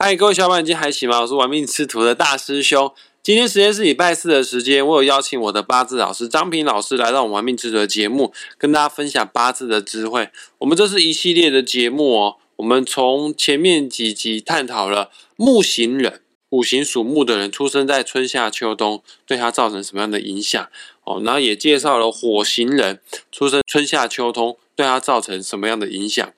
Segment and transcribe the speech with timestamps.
[0.00, 1.22] 嗨，各位小伙伴，今天还行吗？
[1.22, 2.94] 我是玩命吃土的大师兄。
[3.20, 10.30] 今天时间是礼拜四的时间，我有邀请我的八字老师张平老师来到我们玩命吃土的节目，跟大家分享八字的智慧。
[10.58, 16.20] 我们这是一系列的节目哦，我们从前面几集探讨了木型人，
[16.50, 20.64] 五行属木的人出生在春夏秋冬，对他造成什么样的影响
[21.02, 21.20] 哦？
[21.24, 23.00] 然后也介绍了火型人
[23.32, 26.32] 出生春夏秋冬，对他造成什么样的影响。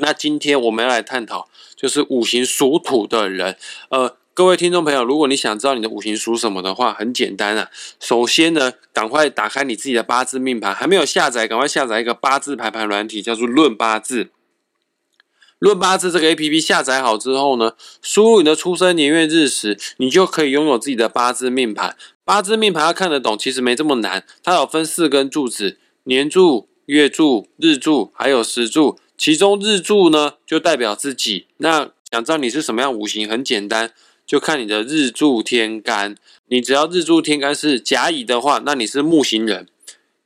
[0.00, 3.56] 那今天我们要来探讨，就是五行属土的人。
[3.90, 7.68] 呃，各位听众朋友，如果你想知道你的五行属什么的话，很简单啊。
[7.98, 14.24] 首先呢，赶快打开你自己的八字命盘，还没有下载，赶快下载一个八字排盘软体，叫做《论八字》。
[15.58, 21.96] 论八字这个 A P P 下载好之后呢，输入你的出生年月日时，你就可以拥有自己的八字命盘。
[22.24, 24.24] 八字命盘要看得懂，其实没这么难。
[24.44, 29.00] 它有分四根柱子：年柱、月柱、日柱，还有时柱。
[29.18, 31.48] 其中日柱呢，就代表自己。
[31.56, 33.92] 那想知道你是什么样五行，很简单，
[34.24, 36.14] 就看你的日柱天干。
[36.46, 39.64] 你只要日柱天干是甲乙的话，那你是木型人；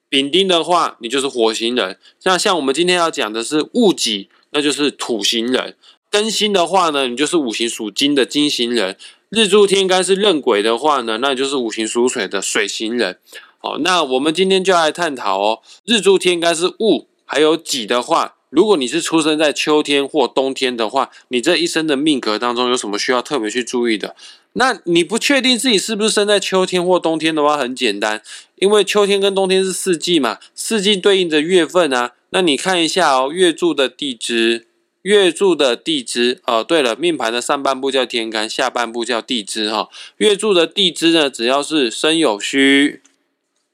[0.08, 1.98] 丙丁的话，你就是火型人。
[2.24, 5.72] 那像我们今天要讲的是戊己，那就是土型人；
[6.10, 8.94] 庚辛的话呢，你就是五行属金的金型人；
[9.30, 13.18] 日柱天干是壬癸的话呢，那你就是五行属水的水型人。
[13.58, 18.34] 好，那我们今天就来探讨哦，日柱天干是戊还有己的话。
[18.52, 24.14] 如果你是出生在秋天或冬天的话，你这一生的命格当中有什么需要特别去注意的？
[24.52, 28.20] 那你不确定自己是不是生在秋天或冬天的话，很简单，
[28.56, 32.12] 因为秋天跟冬天是四季嘛，四季对应的月份啊。
[32.28, 34.66] 那你看一下哦，月柱的地支，
[35.00, 36.62] 月柱的地支哦。
[36.62, 39.88] 对了，命盘的上半部叫天干，下半部叫地支哈。
[40.18, 43.00] 月柱的地支呢，只要是生有戌、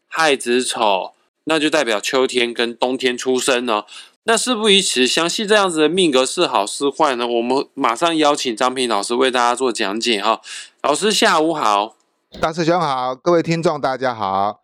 [0.07, 3.85] 亥子丑，那就代表秋天跟冬天出生哦。
[4.29, 7.27] 那事不宜迟，详细这样子的命格是好是坏呢？
[7.27, 10.43] 我们马上邀请张平老师为大家做讲解哈。
[10.83, 11.97] 老师下午好，
[12.39, 14.61] 大师兄好，各位听众大家好。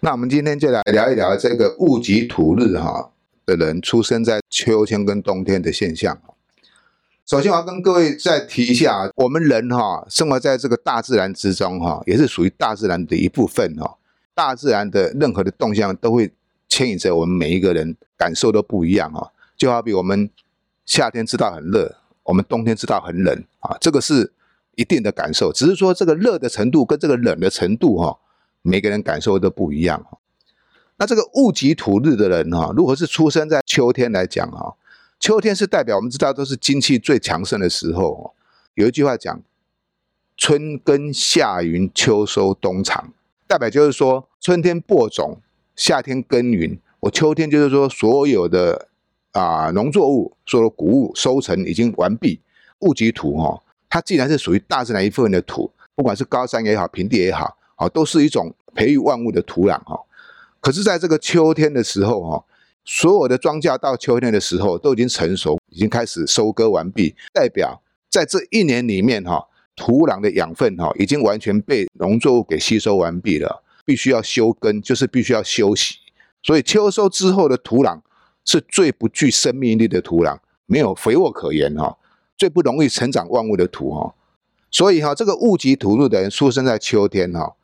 [0.00, 3.10] 那我们今天就来聊一聊这个戊己土日哈
[3.46, 6.20] 的人出生在秋天跟冬天的现象。
[7.24, 13.96] 首先我要跟各位再提一下，我们人哈生活在这个大自然之中哈，也是属于大自然的一部分哈。
[14.34, 16.32] 大自然的任何的动向都会。
[16.78, 20.30] 牵引着我们每一个人感受都不一样哈，就好比我们
[20.86, 24.32] 夏天知道很热，我们冬天知道很冷啊，这个是
[24.76, 28.20] 一定的感受，只是说这个热的程度跟这个冷的程度哈，
[28.62, 30.18] 每个人感受都不一样哈。
[30.98, 34.76] 那这个戊己土日的人哈，如果是出生在秋天来讲哈，
[35.18, 38.36] 秋天是代表我们知道都是精气最强盛的时候，
[38.74, 39.42] 有一句话讲
[40.36, 43.12] 春耕夏耘秋收冬藏，
[43.48, 45.40] 代表就是说春天播种。
[45.78, 48.88] 夏天耕耘，我秋天就是说所有的
[49.30, 52.40] 啊农作物，所有谷物收成已经完毕。
[52.80, 60.00] 戊己土哈，它既然是属于大自然一部分的土，不管是高山也好，平地也好，啊，都是一种培育万物的土壤哈。
[60.60, 62.44] 可是，在这个秋天的时候哈，
[62.84, 69.46] 所有的庄稼到秋天的时候都已经成熟，已经开始收割完毕，代表在这一年里面哈，
[69.76, 73.62] 土壤的养分哈已经完全被农作物给吸收完毕了。
[73.88, 75.96] 必须要休耕，就是必须要休息。
[76.42, 78.02] 所以秋收之后的土壤
[78.44, 81.96] 是最不具生命力的土壤，没有肥沃可言哈，
[82.36, 84.14] 最不容易成长万物的土哈。
[84.70, 87.54] 所以哈，这个戊己土入的人出生在秋天哈，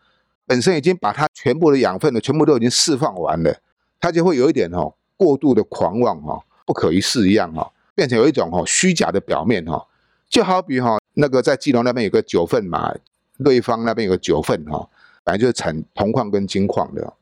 [0.47, 3.55] 本身已经把它全部的养分呢，全部都已经释放完了，
[4.01, 9.87] 他就会有一点哈过度的狂妄哈，不可一世一样哈，变成有一种哈虚假的表面哈，
[10.31, 12.95] 就好比哈那个在基隆那边有个九份嘛，
[13.37, 14.89] 瑞芳那边有个九份哈。
[15.25, 17.15] 本来就是产铜矿跟金矿的，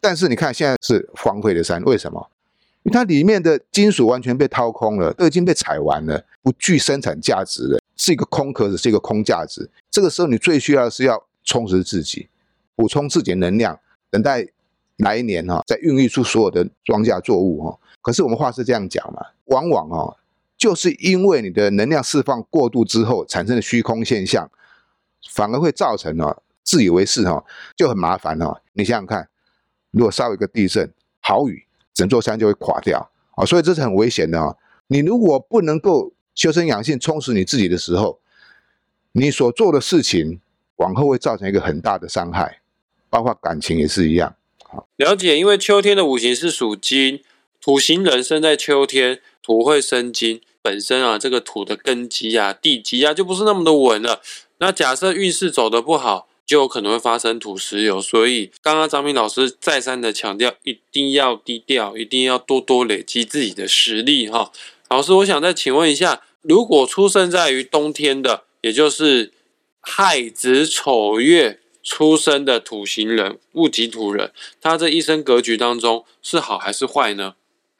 [0.00, 2.30] 但是你看现在是荒废的山，为什么？
[2.82, 9.70] 因为它里面的金属完全被掏空了，都已经被采完了，不具生产价值了，是一个空壳子，是一个空价值。
[9.90, 12.28] 这个时候你最需要的是要充实自己，
[12.74, 13.78] 补充自己的能量，
[14.10, 14.46] 等待
[14.98, 17.78] 来年哈再孕育出所有的庄稼作物哈。
[18.02, 20.16] 可是我们话是这样讲嘛，往往哦，
[20.58, 24.50] 就是因为你的能量释放过度之后产生的虚空现象，
[25.30, 26.42] 反而会造成了。
[26.64, 27.44] 自以为是哈，
[27.76, 28.60] 就很麻烦哈。
[28.72, 29.28] 你想想看，
[29.90, 30.90] 如果稍微一个地震、
[31.20, 33.44] 豪雨，整座山就会垮掉啊。
[33.44, 34.56] 所以这是很危险的啊。
[34.86, 38.18] 你如果不能够修身养性、充实你自己的时候，
[39.12, 40.40] 你所做的事情
[40.76, 42.60] 往后会造成一个很大的伤害，
[43.08, 44.34] 包括感情也是一样。
[44.64, 45.38] 好，了解。
[45.38, 47.22] 因为秋天的五行是属金，
[47.60, 54.20] 土型人生在秋天，土会生金，本身啊，这个土的根基啊、地基啊，就不是那么的稳了。
[54.58, 56.28] 那假设运势走得不好。
[56.46, 64.52] 就有可能会发生土石流，所以刚刚张明老师再三的强调，一定要低调，一定要多多累积自己的实力哈。
[64.90, 69.32] 老师，我想再请问一下，如果出生在于冬天的，也就是
[69.80, 74.30] 亥子丑月出生的土型人，戊己土人，
[74.60, 77.34] 他这一生格局当中是好还是坏呢？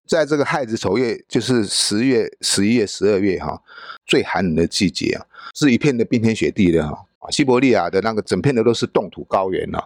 [0.07, 3.63] 在这个亥子丑月，就是十月、十一月、十二月哈，
[4.07, 7.07] 最寒冷的季节啊，是一片的冰天雪地的哈。
[7.31, 9.82] 西伯利亚的那个整片的都是冻土高原啊，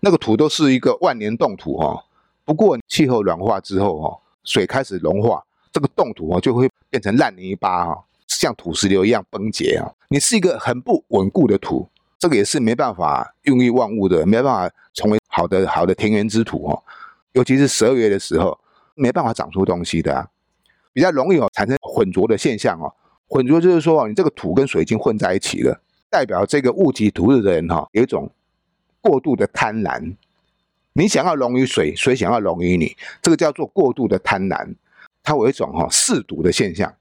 [0.00, 2.04] 那个土都是一个万年冻土哈。
[2.44, 5.42] 不过气候软化之后哈，水开始融化，
[5.72, 9.90] 这个冻土哦就会变成烂泥巴哈，像土石流一样崩解啊。
[10.08, 11.88] 你是一个很不稳固的土，
[12.18, 16.82] 这个也是没办法孕育万物的，没办法成为好的好的田园之土哦。
[17.32, 18.58] 尤其是十二月的时候。
[19.00, 20.26] 没办法长出东西的啊，
[20.92, 22.92] 比较容易哦产生混浊的现象哦。
[23.28, 28.30] 混浊就是说，你这个土跟水已经混在一起了，代表这个戊己土日的人哈，有一种
[29.00, 30.14] 过度的贪婪。
[30.92, 34.74] 你想要溶于水，水想要溶于你，这个叫做过度的贪婪。
[35.22, 36.92] 它有一种哈嗜赌的现象。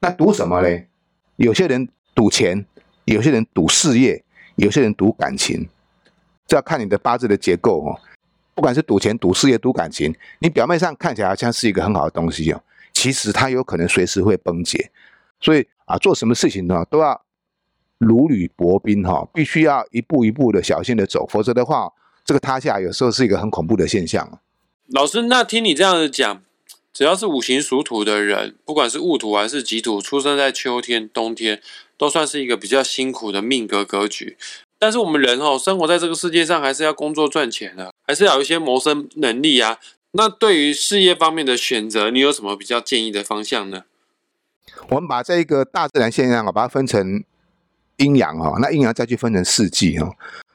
[0.00, 0.88] 那赌什么嘞？
[1.36, 2.64] 有些人赌钱，
[3.04, 4.24] 有些人赌事业，
[4.56, 5.68] 有些人赌感情，
[6.46, 8.00] 这要看你的八字的结构哦。
[8.54, 12.62] 不管是赌钱、赌事业、赌感情，你表面上看起来好像是一个很好的东西哦，
[12.92, 14.90] 其实它有可能随时会崩解。
[15.40, 17.20] 所以啊，做什么事情呢，都要
[17.98, 21.92] 如履薄冰哈，必须要一步一步的小心的走，否则的话，
[22.24, 24.40] 这个塌下有时候是一个很恐怖的现象。
[24.88, 26.42] 老师，那听你这样子讲，
[26.92, 31.62] 只要是五行属土的人，不管是戊土还是己土，出生在秋天、冬天，
[31.96, 34.36] 都算是一个比较辛苦的命格格局。
[34.78, 39.78] 但是我们人哦，生活在这个世界上，还是要工作赚钱的，还是要有一些谋生能力啊。
[40.12, 43.84] 那对于事业方面的选择，你有什么比较建议的方向呢？
[44.90, 47.24] 我们把这一个大自然现象啊，把它分成
[47.96, 50.10] 阴阳哈，那阴阳再去分成四季哈。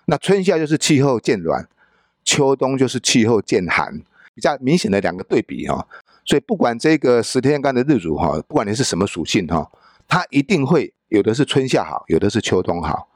[0.05, 1.67] 那春夏就是气候渐暖，
[2.23, 4.01] 秋冬就是气候渐寒，
[4.33, 5.87] 比较明显的两个对比哈。
[6.25, 9.71] 所以不管这个十天干的日主哈，不管你是什么属性哈，
[10.07, 13.07] 它一定会有的是春夏好，有的是秋冬好。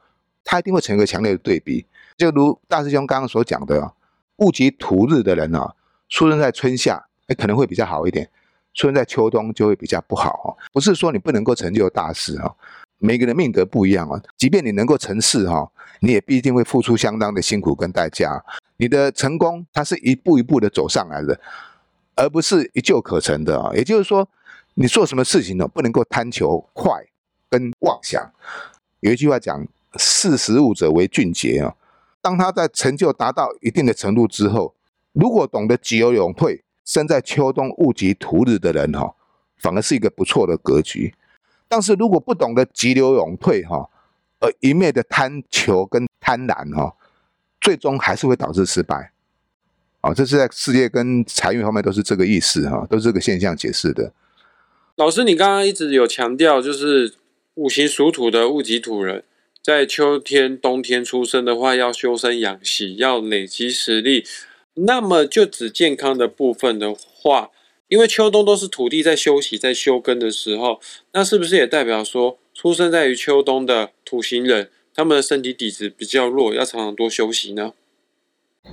[0.46, 1.86] 它一定会成一个强烈的对比，
[2.18, 3.92] 就如大师兄刚刚所讲的，
[4.36, 5.74] 戊己土日的人啊，
[6.10, 7.02] 出生在春夏，
[7.38, 8.26] 可能会比较好一点；
[8.74, 10.56] 出生在秋冬就会比较不好。
[10.70, 12.54] 不是说你不能够成就大事哈，
[13.04, 14.20] 每个人的命格不一样啊。
[14.36, 15.70] 即便你能够成事哈，
[16.00, 18.42] 你也必定会付出相当的辛苦跟代价。
[18.78, 21.38] 你的成功，它是一步一步的走上来的，
[22.16, 23.70] 而不是一就可成的啊。
[23.74, 24.28] 也就是说，
[24.74, 27.04] 你做什么事情呢，不能够贪求快
[27.50, 28.32] 跟妄想。
[29.00, 29.66] 有一句话讲。
[29.96, 31.72] 识时务者为俊杰啊！
[32.20, 34.74] 当他在成就达到一定的程度之后，
[35.12, 39.14] 如果懂得急流勇退，生在秋冬戊己土日的人哈，
[39.56, 41.14] 反而是一个不错的格局。
[41.74, 43.90] 但是如果不懂得急流勇退哈，
[44.38, 46.94] 而一昧的贪求跟贪婪哈，
[47.60, 49.10] 最终还是会导致失败。
[50.00, 54.12] 啊，这是在事业跟财运方面都是这个意思哈，都是这个现象解释的。
[54.94, 57.14] 老师，你刚刚一直有强调，就是
[57.54, 59.24] 五行属土的戊己土人。
[59.60, 64.24] 在秋天、冬天出生的话，要修身养息，要累积实力。
[64.74, 67.50] 那么，就指健康的部分的话，
[67.88, 70.80] 因为秋冬都是土地在休息、在休耕的时候，
[71.12, 77.72] 那是不是也代表说，出生在于秋冬的土型人，他们的身体底子比较弱，要常常多休息呢？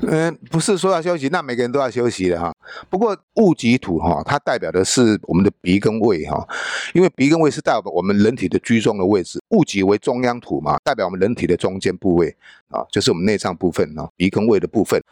[0.03, 2.55] 嗯，不是说要休息，那每个人都要休息的哈。
[2.89, 6.47] 不过戊己土哈，它代表的是我们的鼻跟胃哈，
[6.93, 9.41] 因为鼻跟胃是代表我们人体的居中的位置。
[9.49, 12.33] 戊己为中央土嘛，代表我们人体的中间部位
[12.69, 15.03] 啊，就是我们内脏部分啊，鼻跟胃的部分。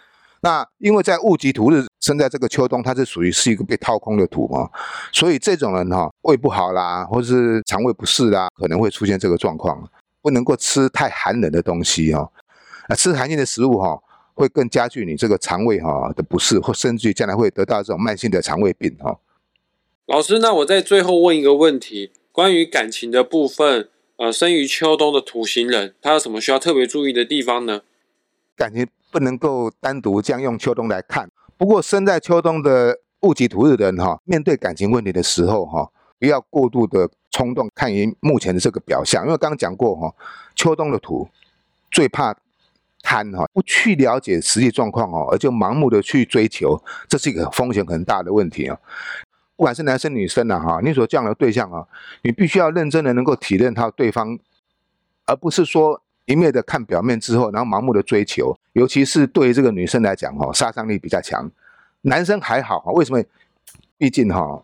[0.42, 4.70] 那因为在戊己土日生在这个秋冬，它是属于是一个被掏空的土嘛，
[5.12, 9.90] 所以这种人哈，胃不好啦，或者是肠胃不适啦，可能会出现这个状况，
[10.22, 12.32] 不能够吃太寒冷的东西哦，
[12.88, 14.02] 啊，吃寒性的食物哈。
[14.36, 19.20] 会更加剧你这个肠胃哈的不适，或甚至于将来会得到这种慢性的肠胃病哈。
[20.06, 27.82] 老师，那我在最后问一个问题，关于感情的部分，呃，生于秋冬的土型人，他有什么需要特别注意的地方呢？
[28.56, 31.30] 感情不能够单独这样用秋冬来看。
[31.58, 35.90] 不过生在秋冬的戊己土日的人哈，面对感情问题的时候哈，
[36.20, 40.14] 不要过度的冲动，看于目前的这个表象，因为刚刚讲过哈，
[40.56, 41.28] 秋冬的土
[41.92, 42.36] 最怕。
[43.02, 48.78] 贪哈，不去了解实际状况哦，而就盲目的去追求，这是一个风险很大的问题啊。
[49.56, 51.88] 不管是男生女生呐哈，你所这样的对象啊，
[52.24, 54.38] 你必须要认真的能够体认他对方，
[55.26, 58.56] 而不是说一面的看表面之后，然后盲目的追求。
[58.74, 61.50] 尤其是对于这个女生来讲哈，杀伤力比较强。
[62.02, 63.22] 男生还好哈，为什么？
[63.98, 64.64] 毕竟哈，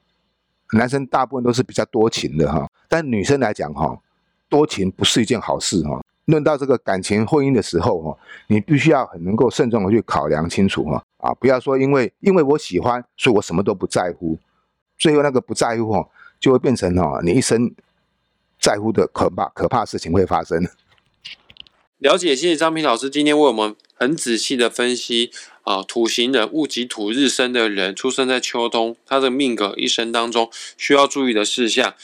[0.73, 3.99] 男生大部分都是比较多情的哈，但女生来讲哈，
[4.47, 5.99] 多情不是一件好事哈。
[6.25, 8.17] 论到这个感情婚姻的时候，哈，
[8.47, 14.37] 你必须要很能够慎重的去考量清楚，哈，啊，不要说因为因为我喜欢，所以我什么都不在乎，
[14.97, 16.07] 最后那个不在乎，哈，
[16.39, 17.73] 就会变成哈，你一生
[18.59, 20.63] 在乎的可怕可怕事情会发生。
[22.05, 25.31] 了解，谢谢张平老师今天为我们很仔细的分析
[25.63, 31.95] 啊，土型人、戊己土日生的人，出生在秋冬，他的命格一生当中需要注意的事项。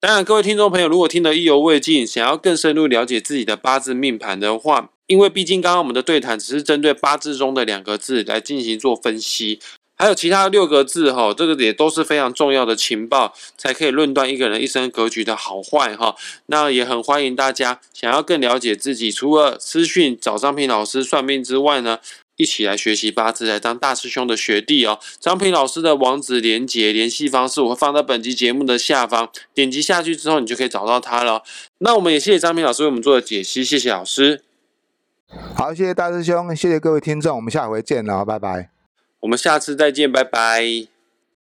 [0.00, 9.60] 当然，各位听众朋友，如果听得意犹未尽，想要更深入了解自己的八字命盘的话，因为毕竟刚刚我们的对谈只是针对八字中的两个字来进行做分析。
[9.96, 16.14] 还有其他六个字哈，这个也都是非常重要的情报，才可以论断一个人一生格局的好坏哈。
[16.46, 21.98] 那也很欢迎大家想要更了解自己，除了私讯找张平老师算命之外呢，
[22.36, 24.98] 一起来学习八字，来当大师兄的学弟哦。
[25.18, 31.42] 张平老师的网址连接联系方式我会放在本集节目的下方，点击下去之后，你就可以找到他了。
[31.78, 34.42] 那我们也谢谢张平老师为我们做的解析，谢谢老师。
[35.56, 38.75] 好，谢谢大师兄，谢谢各位听众，我们下回见了，拜拜。
[39.20, 40.95] 我们下次再见，拜拜。